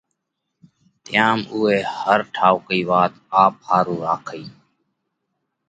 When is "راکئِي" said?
4.05-4.45